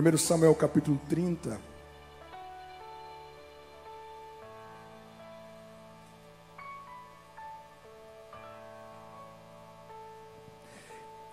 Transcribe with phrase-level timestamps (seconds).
[0.00, 1.60] 1 Samuel capítulo 30.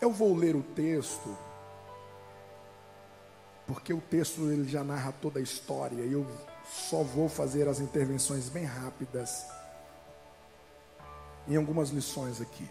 [0.02, 1.38] Eu vou ler o texto,
[3.66, 6.28] porque o texto ele já narra toda a história e eu
[6.70, 9.46] só vou fazer as intervenções bem rápidas
[11.48, 12.70] em algumas lições aqui.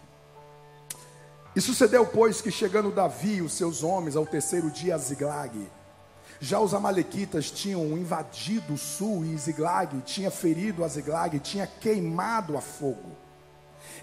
[1.55, 5.67] E sucedeu, pois, que chegando Davi e os seus homens ao terceiro dia a Ziglag,
[6.39, 12.57] já os amalequitas tinham invadido o sul e Ziglag tinha ferido a Ziglag, tinha queimado
[12.57, 13.15] a fogo.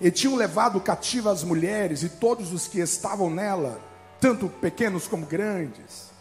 [0.00, 3.80] E tinham levado cativa as mulheres e todos os que estavam nela,
[4.20, 6.12] tanto pequenos como grandes.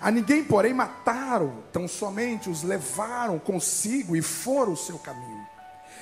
[0.00, 5.46] A ninguém, porém, mataram, tão somente os levaram consigo e foram o seu caminho.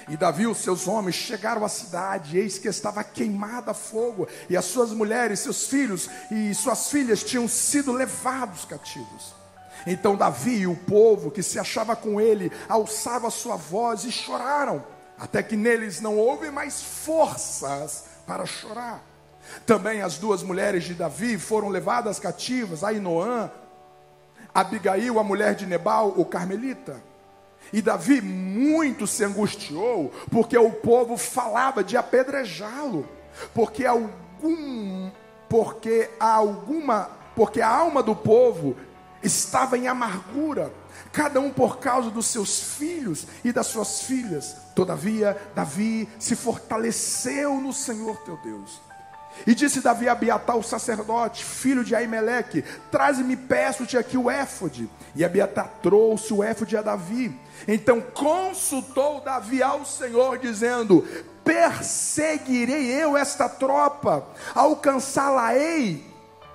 [0.08, 3.74] E Davi e os seus homens chegaram à cidade, e eis que estava queimada a
[3.74, 9.37] fogo, e as suas mulheres, seus filhos e suas filhas tinham sido levados cativos.
[9.90, 14.84] Então Davi e o povo que se achava com ele alçava sua voz e choraram,
[15.18, 19.02] até que neles não houve mais forças para chorar.
[19.64, 23.50] Também as duas mulheres de Davi foram levadas cativas, Ainoã,
[24.54, 27.02] Abigail, a mulher de Nebal, o carmelita.
[27.72, 33.08] E Davi muito se angustiou, porque o povo falava de apedrejá-lo,
[33.54, 35.10] porque algum,
[35.48, 38.76] porque alguma, porque a alma do povo
[39.22, 40.72] estava em amargura,
[41.12, 44.56] cada um por causa dos seus filhos e das suas filhas.
[44.74, 48.88] Todavia, Davi se fortaleceu no Senhor teu Deus
[49.46, 54.88] e disse Davi a Abiatar, o sacerdote, filho de Aimeleque: Traze-me, peço-te aqui o éfode.
[55.14, 57.38] E Abiatar trouxe o éfode a Davi.
[57.66, 61.06] Então consultou Davi ao Senhor, dizendo:
[61.44, 66.07] Perseguirei eu esta tropa, alcançá-la-ei.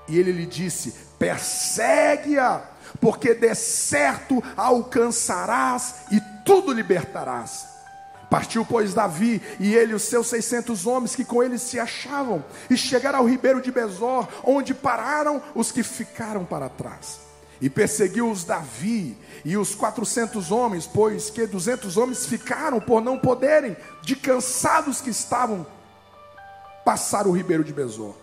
[0.08, 2.62] E ele lhe disse: Persegue-a,
[3.00, 7.74] porque de certo alcançarás e tudo libertarás.
[8.30, 12.76] Partiu, pois, Davi e ele, os seus seiscentos homens que com ele se achavam, e
[12.76, 17.20] chegaram ao ribeiro de Bezor, onde pararam os que ficaram para trás.
[17.62, 19.16] E perseguiu-os Davi
[19.46, 25.12] e os quatrocentos homens, pois que duzentos homens ficaram por não poderem, de cansados que
[25.12, 25.64] estavam,
[26.84, 28.16] passar o ribeiro de Bezor.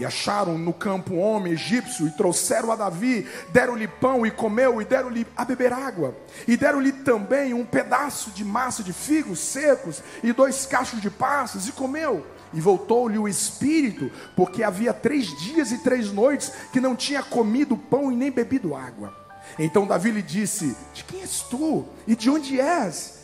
[0.00, 4.80] E acharam no campo um homem egípcio e trouxeram a Davi, deram-lhe pão e comeu,
[4.80, 6.16] e deram-lhe a beber água.
[6.48, 11.68] E deram-lhe também um pedaço de massa de figos secos e dois cachos de passas,
[11.68, 12.26] e comeu.
[12.54, 17.76] E voltou-lhe o espírito, porque havia três dias e três noites que não tinha comido
[17.76, 19.14] pão e nem bebido água.
[19.58, 21.84] Então Davi lhe disse: De quem és tu?
[22.06, 23.18] E de onde és?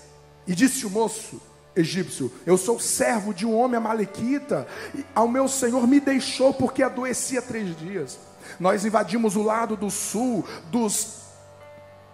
[0.47, 1.41] E disse o moço:
[1.77, 4.67] egípcio, eu sou servo de um homem amalequita,
[5.15, 8.19] ao meu senhor me deixou porque adoecia três dias.
[8.59, 11.27] Nós invadimos o lado do sul dos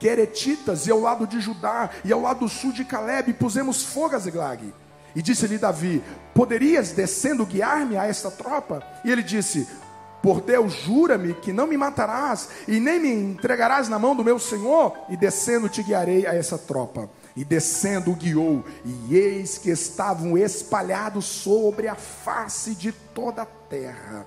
[0.03, 4.17] Queretitas e ao lado de Judá e ao lado sul de Caleb e pusemos fogo
[4.17, 4.75] a Ziglag.
[5.15, 6.03] E disse-lhe Davi:
[6.35, 8.83] Poderias descendo guiar-me a esta tropa?
[9.05, 9.69] E ele disse:
[10.21, 14.41] Por Deus, jura-me que não me matarás e nem me entregarás na mão do meu
[14.41, 17.09] senhor, e descendo te guiarei a essa tropa.
[17.35, 24.27] E descendo guiou, e eis que estavam espalhados sobre a face de toda a terra,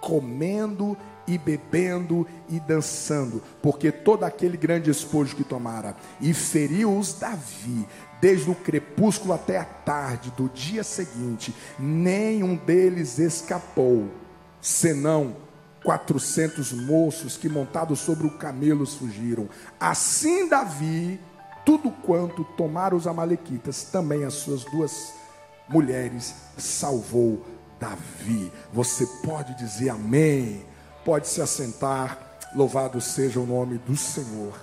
[0.00, 0.96] comendo
[1.26, 7.86] e bebendo e dançando, porque todo aquele grande esposo que tomara, e feriu-os Davi,
[8.20, 14.08] desde o crepúsculo até a tarde do dia seguinte, nenhum deles escapou,
[14.60, 15.36] senão
[15.84, 19.48] quatrocentos moços que montados sobre o camelos fugiram.
[19.78, 21.20] Assim Davi
[21.66, 25.12] tudo quanto tomaram os amalequitas, também as suas duas
[25.68, 27.44] mulheres salvou
[27.80, 28.52] Davi.
[28.72, 30.64] Você pode dizer amém,
[31.04, 34.54] pode se assentar, louvado seja o nome do Senhor.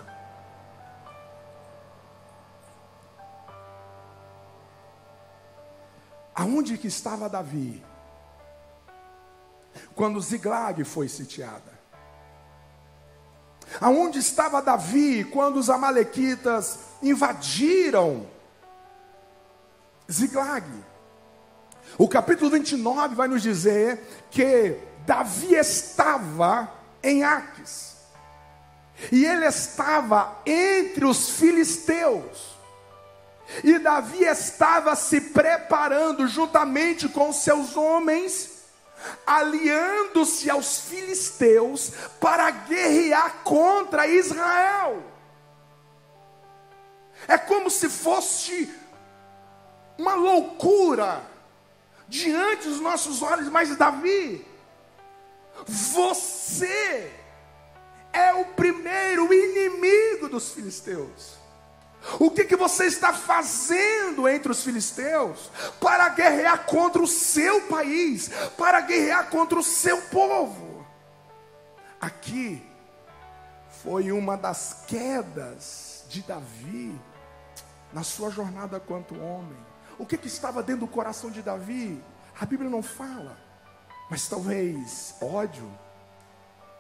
[6.33, 7.83] Aonde que estava Davi?
[9.93, 11.72] Quando Ziglag foi sitiada.
[13.79, 18.27] Aonde estava Davi quando os amalequitas invadiram
[20.11, 20.67] Ziglag?
[21.97, 26.71] O capítulo 29 vai nos dizer que Davi estava
[27.01, 27.93] em Aques.
[29.11, 32.53] E ele estava entre os filisteus.
[33.63, 38.52] E Davi estava se preparando juntamente com seus homens
[39.25, 45.03] aliando-se aos filisteus para guerrear contra Israel.
[47.27, 48.73] É como se fosse
[49.97, 51.21] uma loucura
[52.07, 54.45] diante dos nossos olhos, mas Davi,
[55.67, 57.11] você
[58.11, 59.33] é o primeiro
[60.27, 61.42] dos filisteus?
[62.19, 68.29] O que, que você está fazendo entre os filisteus para guerrear contra o seu país,
[68.57, 70.85] para guerrear contra o seu povo?
[71.99, 72.61] Aqui
[73.81, 76.99] foi uma das quedas de Davi
[77.93, 79.57] na sua jornada quanto homem.
[79.97, 82.03] O que, que estava dentro do coração de Davi?
[82.39, 83.37] A Bíblia não fala,
[84.09, 85.71] mas talvez ódio,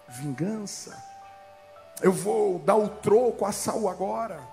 [0.09, 1.01] vingança.
[2.01, 4.52] Eu vou dar o troco a Saul agora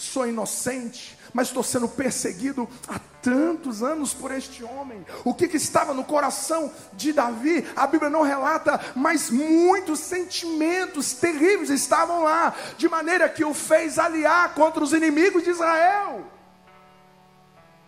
[0.00, 5.04] sou inocente, mas estou sendo perseguido há tantos anos por este homem.
[5.24, 7.66] O que, que, estava no coração de Davi?
[7.76, 13.98] A Bíblia não relata, mas muitos sentimentos terríveis estavam lá, de maneira que o fez
[13.98, 16.24] aliar contra os inimigos de Israel.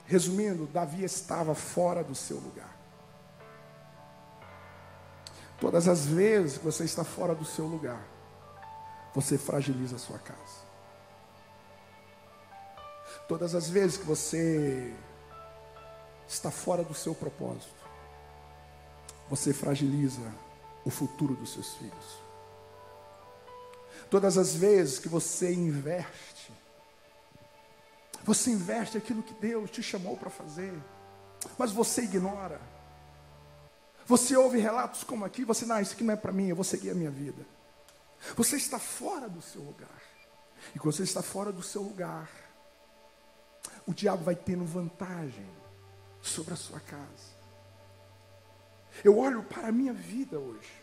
[0.04, 2.76] Resumindo, Davi estava fora do seu lugar.
[5.58, 8.04] Todas as vezes que você está fora do seu lugar,
[9.14, 10.61] você fragiliza a sua casa.
[13.28, 14.92] Todas as vezes que você
[16.28, 17.82] está fora do seu propósito,
[19.28, 20.32] você fragiliza
[20.84, 22.22] o futuro dos seus filhos.
[24.10, 26.52] Todas as vezes que você investe,
[28.24, 30.74] você investe aquilo que Deus te chamou para fazer,
[31.56, 32.60] mas você ignora.
[34.06, 36.64] Você ouve relatos como aqui, você, não, isso aqui não é para mim, eu vou
[36.64, 37.46] seguir a minha vida.
[38.36, 40.02] Você está fora do seu lugar.
[40.74, 42.28] E quando você está fora do seu lugar,
[43.86, 45.46] o diabo vai tendo vantagem
[46.20, 47.32] sobre a sua casa.
[49.02, 50.82] Eu olho para a minha vida hoje,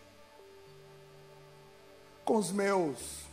[2.26, 3.26] com os meus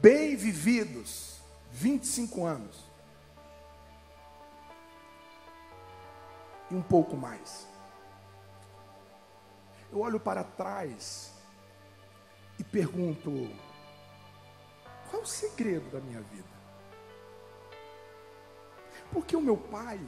[0.00, 1.38] bem vividos
[1.70, 2.84] 25 anos,
[6.70, 7.66] e um pouco mais.
[9.92, 11.32] Eu olho para trás
[12.58, 13.30] e pergunto:
[15.10, 16.53] qual o segredo da minha vida?
[19.14, 20.00] Porque o meu pai,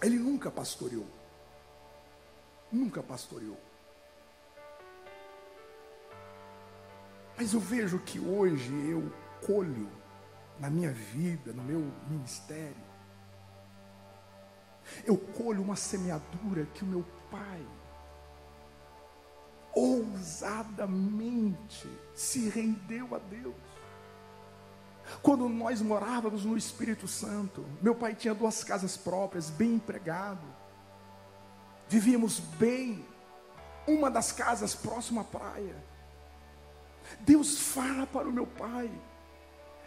[0.00, 1.06] ele nunca pastoreou.
[2.72, 3.60] Nunca pastoreou.
[7.36, 9.12] Mas eu vejo que hoje eu
[9.46, 9.90] colho
[10.58, 12.86] na minha vida, no meu ministério,
[15.04, 17.66] eu colho uma semeadura que o meu pai
[19.74, 23.75] ousadamente se rendeu a Deus.
[25.22, 30.46] Quando nós morávamos no Espírito Santo, meu pai tinha duas casas próprias, bem empregado.
[31.88, 33.04] Vivíamos bem.
[33.86, 35.76] Uma das casas próxima à praia.
[37.20, 38.90] Deus fala para o meu pai: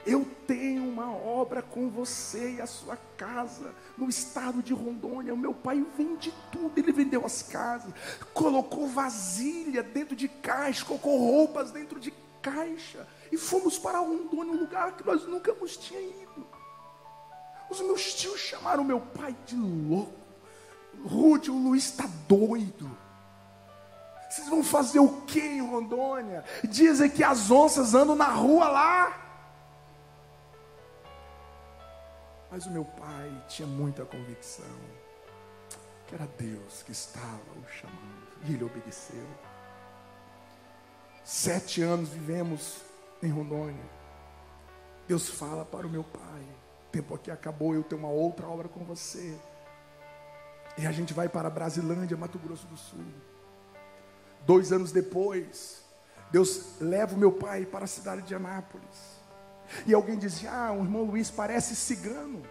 [0.06, 5.33] Eu tenho uma obra com você e a sua casa no estado de Rondônia.
[5.33, 7.94] O meu pai vende tudo, ele vendeu as casas,
[8.33, 14.60] colocou vasilha dentro de caixa, colocou roupas dentro de caixa e fomos para Rondônia, um
[14.60, 16.48] lugar que nós nunca nos tinha ido.
[17.70, 20.18] Os meus tios chamaram meu pai de louco.
[21.06, 22.90] Rude, o Luiz está doido.
[24.30, 26.44] Vocês vão fazer o que em Rondônia?
[26.64, 29.26] Dizem que as onças andam na rua lá.
[32.52, 34.66] Mas o meu pai tinha muita convicção
[36.08, 38.28] que era Deus que estava o chamando.
[38.46, 39.28] E ele obedeceu.
[41.30, 42.78] Sete anos vivemos
[43.21, 43.86] em Rondônia.
[45.07, 46.42] Deus fala para o meu pai:
[46.88, 49.38] o tempo aqui acabou, eu tenho uma outra obra com você.
[50.76, 53.06] E a gente vai para Brasilândia, Mato Grosso do Sul.
[54.44, 55.83] Dois anos depois,
[56.31, 59.21] Deus leva o meu pai para a cidade de Anápolis.
[59.86, 62.42] E alguém dizia: Ah, o irmão Luiz parece cigano.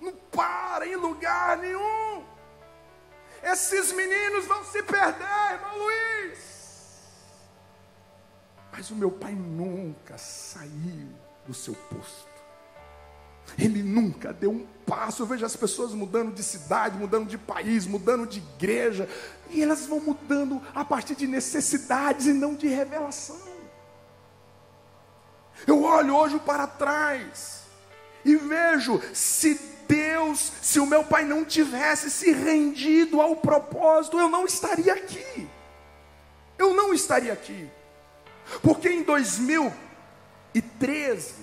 [0.00, 2.24] Não para em lugar nenhum.
[3.42, 6.23] Esses meninos vão se perder, irmão Luiz.
[8.76, 11.08] Mas o meu pai nunca saiu
[11.46, 12.34] do seu posto.
[13.56, 15.22] Ele nunca deu um passo.
[15.22, 19.08] Eu vejo as pessoas mudando de cidade, mudando de país, mudando de igreja.
[19.50, 23.40] E elas vão mudando a partir de necessidades e não de revelação.
[25.68, 27.62] Eu olho hoje para trás
[28.24, 29.54] e vejo se
[29.86, 35.48] Deus, se o meu pai não tivesse se rendido ao propósito, eu não estaria aqui.
[36.58, 37.70] Eu não estaria aqui.
[38.62, 41.34] Porque em 2013,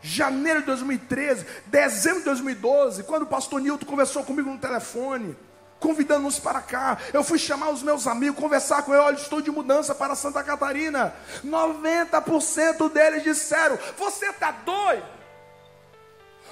[0.00, 5.36] janeiro de 2013, dezembro de 2012, quando o pastor Nilton conversou comigo no telefone,
[5.80, 6.98] convidando-nos para cá.
[7.12, 9.04] Eu fui chamar os meus amigos, conversar com eles.
[9.04, 11.14] Olha, estou de mudança para Santa Catarina.
[11.44, 15.18] 90% deles disseram: Você está doido?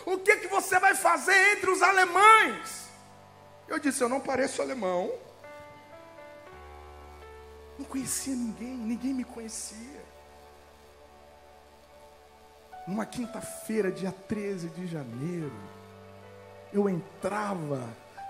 [0.05, 2.87] O que, que você vai fazer entre os alemães?
[3.69, 5.11] Eu disse: Eu não pareço alemão.
[7.79, 10.07] Não conhecia ninguém, ninguém me conhecia.
[12.87, 15.53] numa quinta-feira, dia 13 de janeiro,
[16.73, 17.83] eu entrava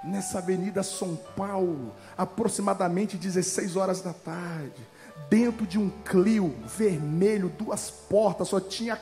[0.03, 4.81] nessa Avenida São Paulo, aproximadamente 16 horas da tarde,
[5.29, 8.99] dentro de um Clio vermelho, duas portas, só tinha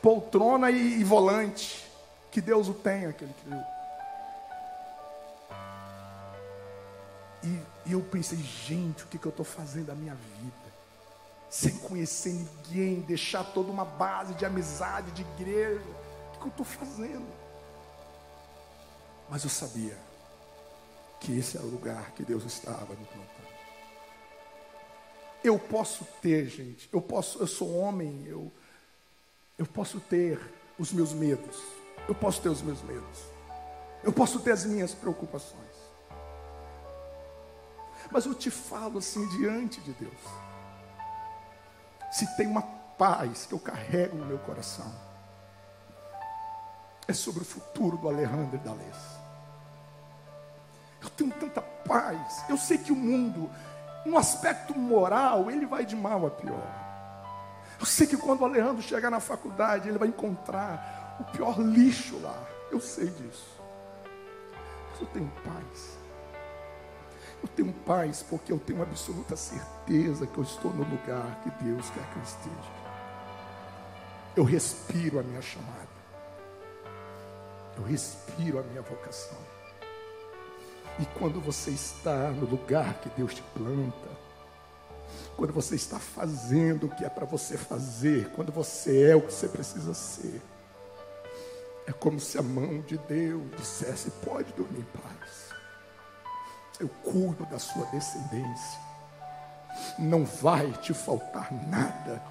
[0.00, 1.84] poltrona e, e volante.
[2.30, 3.73] Que Deus o tenha, aquele Clio.
[7.86, 10.74] E, eu pensei, gente, o que, que eu estou fazendo da minha vida?
[11.50, 15.84] Sem conhecer ninguém, deixar toda uma base de amizade, de igreja.
[16.28, 17.26] O que, que eu estou fazendo?
[19.28, 19.96] Mas eu sabia
[21.20, 23.34] que esse era o lugar que Deus estava me plantando.
[25.42, 28.50] Eu posso ter, gente, eu posso, eu sou homem, eu,
[29.58, 30.40] eu posso ter
[30.78, 31.56] os meus medos,
[32.08, 33.20] eu posso ter os meus medos,
[34.02, 35.83] eu posso ter as minhas preocupações.
[38.14, 40.20] Mas eu te falo assim diante de Deus.
[42.12, 44.94] Se tem uma paz que eu carrego no meu coração,
[47.08, 49.20] é sobre o futuro do Alejandro da Alessa.
[51.02, 52.44] Eu tenho tanta paz.
[52.48, 53.50] Eu sei que o mundo,
[54.06, 56.84] no aspecto moral, ele vai de mal a pior.
[57.80, 62.16] Eu sei que quando o Alejandro chegar na faculdade, ele vai encontrar o pior lixo
[62.20, 62.40] lá.
[62.70, 63.60] Eu sei disso.
[64.92, 66.03] Mas eu tenho paz.
[67.44, 71.90] Eu tenho paz porque eu tenho absoluta certeza que eu estou no lugar que Deus
[71.90, 72.72] quer que eu esteja.
[74.34, 75.94] Eu respiro a minha chamada.
[77.76, 79.36] Eu respiro a minha vocação.
[80.98, 84.08] E quando você está no lugar que Deus te planta,
[85.36, 89.34] quando você está fazendo o que é para você fazer, quando você é o que
[89.34, 90.40] você precisa ser,
[91.86, 95.43] é como se a mão de Deus dissesse: pode dormir em paz.
[96.80, 98.80] Eu cuido da sua descendência.
[99.98, 102.22] Não vai te faltar nada.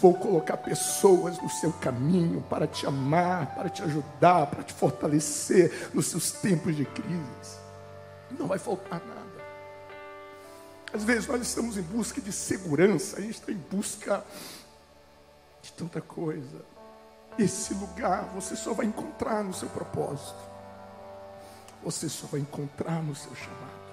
[0.00, 5.90] Vou colocar pessoas no seu caminho para te amar, para te ajudar, para te fortalecer
[5.92, 7.66] nos seus tempos de crise
[8.38, 9.26] não vai faltar nada.
[10.92, 14.24] Às vezes nós estamos em busca de segurança, a gente está em busca
[15.62, 16.64] de tanta coisa.
[17.38, 20.38] Esse lugar você só vai encontrar no seu propósito,
[21.86, 23.86] você só vai encontrar no seu chamado.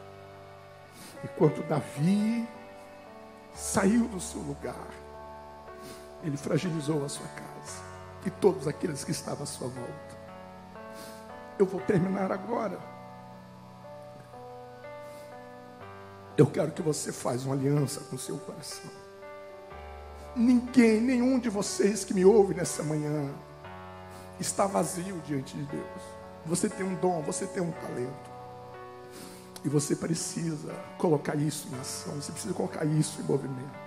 [1.23, 2.50] Enquanto Davi
[3.53, 4.89] saiu do seu lugar,
[6.23, 7.83] ele fragilizou a sua casa
[8.25, 10.17] e todos aqueles que estavam à sua volta.
[11.59, 12.79] Eu vou terminar agora.
[16.35, 18.89] Eu quero que você faça uma aliança com o seu coração.
[20.35, 23.31] Ninguém, nenhum de vocês que me ouve nessa manhã,
[24.39, 26.12] está vazio diante de Deus.
[26.45, 28.31] Você tem um dom, você tem um talento.
[29.63, 33.83] E você precisa colocar isso em ação, você precisa colocar isso em movimento.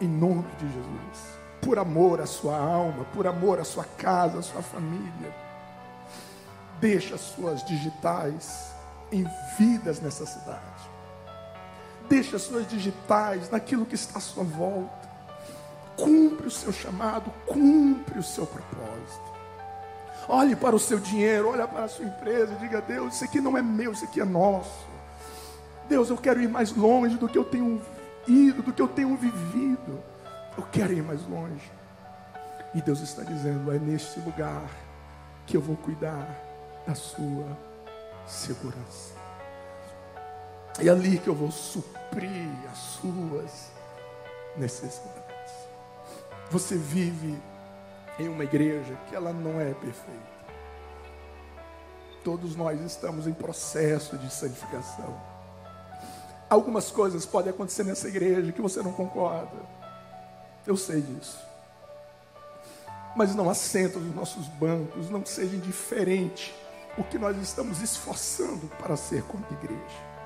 [0.00, 1.36] Em nome de Jesus.
[1.62, 5.34] Por amor à sua alma, por amor à sua casa, à sua família.
[6.78, 8.72] Deixa as suas digitais
[9.10, 9.26] em
[9.58, 10.90] vidas nessa cidade.
[12.08, 15.08] Deixe as suas digitais naquilo que está à sua volta.
[15.96, 19.35] Cumpre o seu chamado, cumpre o seu propósito.
[20.28, 23.56] Olhe para o seu dinheiro, olhe para a sua empresa diga: Deus, isso aqui não
[23.56, 24.86] é meu, isso aqui é nosso.
[25.88, 27.80] Deus, eu quero ir mais longe do que eu tenho
[28.26, 30.02] ido, do que eu tenho vivido.
[30.58, 31.70] Eu quero ir mais longe.
[32.74, 34.68] E Deus está dizendo: é neste lugar
[35.46, 36.28] que eu vou cuidar
[36.86, 37.46] da sua
[38.26, 39.14] segurança.
[40.78, 43.70] É ali que eu vou suprir as suas
[44.56, 45.26] necessidades.
[46.50, 47.38] Você vive
[48.18, 50.36] em uma igreja que ela não é perfeita.
[52.24, 55.20] Todos nós estamos em processo de santificação.
[56.48, 59.56] Algumas coisas podem acontecer nessa igreja que você não concorda.
[60.66, 61.38] Eu sei disso.
[63.14, 66.54] Mas não assenta nos nossos bancos, não seja indiferente
[66.98, 70.16] o que nós estamos esforçando para ser como igreja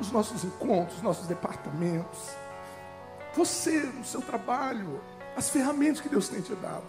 [0.00, 2.30] os nossos encontros, os nossos departamentos.
[3.34, 5.00] Você, no seu trabalho,
[5.36, 6.86] as ferramentas que Deus tem te dado.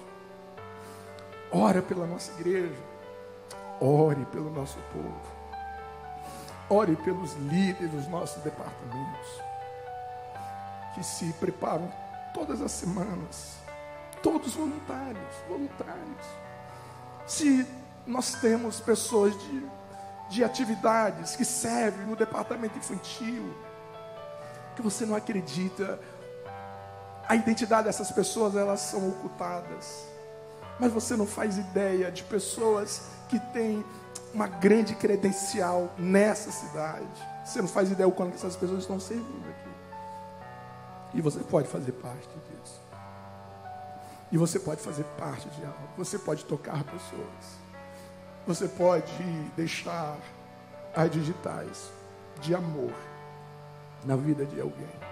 [1.52, 2.82] Ora pela nossa igreja.
[3.80, 5.22] Ore pelo nosso povo.
[6.70, 9.28] Ore pelos líderes dos nossos departamentos.
[10.94, 11.92] Que se preparam
[12.34, 13.58] todas as semanas.
[14.22, 16.26] Todos voluntários, voluntários.
[17.26, 17.66] Se
[18.06, 19.64] nós temos pessoas de
[20.30, 23.52] de atividades que servem no departamento infantil,
[24.76, 26.00] que você não acredita.
[27.30, 30.04] A identidade dessas pessoas, elas são ocultadas.
[30.80, 33.86] Mas você não faz ideia de pessoas que têm
[34.34, 37.06] uma grande credencial nessa cidade.
[37.46, 39.70] Você não faz ideia o quanto essas pessoas estão servindo aqui.
[41.14, 42.82] E você pode fazer parte disso.
[44.32, 45.90] E você pode fazer parte de algo.
[46.00, 47.60] Você pode tocar pessoas.
[48.48, 49.14] Você pode
[49.56, 50.18] deixar
[50.96, 51.92] as digitais
[52.42, 52.94] de amor
[54.04, 55.09] na vida de alguém.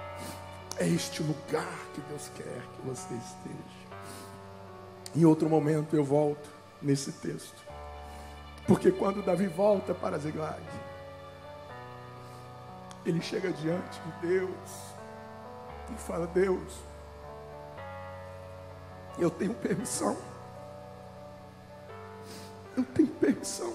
[0.79, 3.77] É este lugar que Deus quer que você esteja.
[5.15, 6.47] Em outro momento eu volto
[6.81, 7.65] nesse texto.
[8.67, 10.61] Porque quando Davi volta para Ziglag,
[13.05, 14.69] ele chega diante de Deus
[15.95, 16.73] e fala: Deus,
[19.17, 20.17] eu tenho permissão.
[22.75, 23.73] Eu tenho permissão.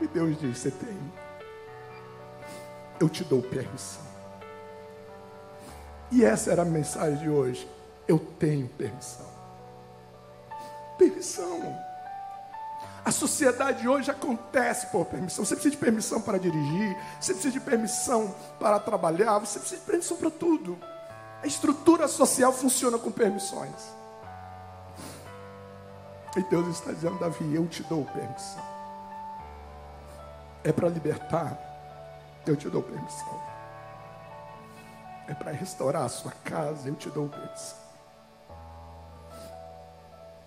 [0.00, 1.12] E Deus diz: Você tem.
[3.00, 4.13] Eu te dou permissão.
[6.14, 7.68] E essa era a mensagem de hoje.
[8.06, 9.26] Eu tenho permissão.
[10.96, 11.76] Permissão.
[13.04, 15.44] A sociedade hoje acontece por permissão.
[15.44, 19.86] Você precisa de permissão para dirigir, você precisa de permissão para trabalhar, você precisa de
[19.86, 20.78] permissão para tudo.
[21.42, 23.92] A estrutura social funciona com permissões.
[26.36, 28.62] E Deus está dizendo, Davi, eu te dou permissão.
[30.62, 31.58] É para libertar,
[32.46, 33.53] eu te dou permissão.
[35.26, 37.84] É para restaurar a sua casa, eu te dou permissão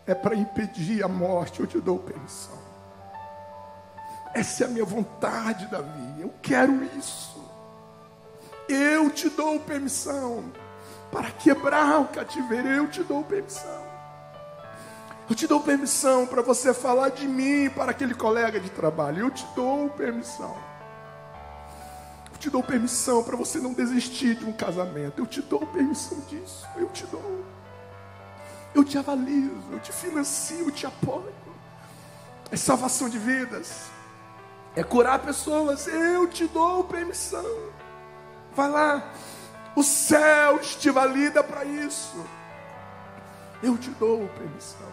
[0.07, 2.57] é para impedir a morte, eu te dou permissão.
[4.33, 6.21] Essa é a minha vontade, Davi.
[6.21, 7.43] Eu quero isso.
[8.69, 10.45] Eu te dou permissão
[11.11, 12.69] para quebrar o cativeiro.
[12.69, 13.85] Eu te dou permissão.
[15.29, 19.25] Eu te dou permissão para você falar de mim para aquele colega de trabalho.
[19.25, 20.55] Eu te dou permissão.
[22.39, 25.19] Te dou permissão para você não desistir de um casamento.
[25.19, 26.67] Eu te dou permissão disso.
[26.75, 27.43] Eu te dou.
[28.75, 31.33] Eu te avalizo, eu te financio, eu te apoio.
[32.51, 33.85] É salvação de vidas.
[34.75, 35.87] É curar pessoas.
[35.87, 37.43] Eu te dou permissão.
[38.55, 39.11] Vai lá.
[39.75, 42.23] O céu te valida para isso.
[43.61, 44.87] Eu te dou permissão.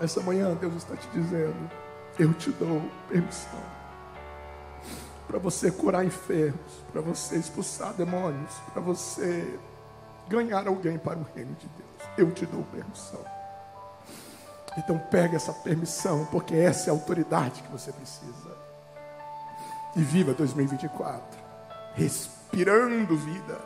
[0.00, 1.70] Essa manhã Deus está te dizendo:
[2.18, 3.60] Eu te dou permissão.
[5.28, 9.56] Para você curar enfermos, para você expulsar demônios, para você
[10.28, 11.88] ganhar alguém para o reino de Deus
[12.18, 13.24] eu te dou permissão.
[14.76, 18.56] Então pega essa permissão, porque essa é a autoridade que você precisa.
[19.96, 21.38] E viva 2024,
[21.94, 23.58] respirando vida,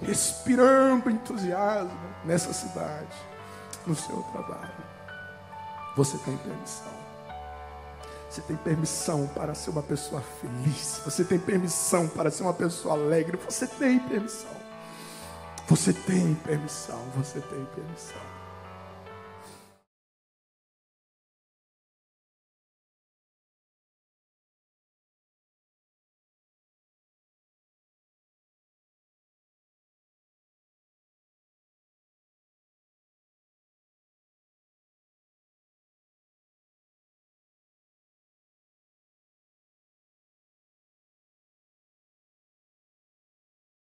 [0.00, 3.16] respirando entusiasmo nessa cidade,
[3.86, 4.72] no seu trabalho.
[5.96, 6.97] Você tem permissão.
[8.28, 11.00] Você tem permissão para ser uma pessoa feliz.
[11.04, 13.38] Você tem permissão para ser uma pessoa alegre.
[13.48, 14.58] Você tem permissão.
[15.68, 18.37] Você tem permissão, você tem permissão.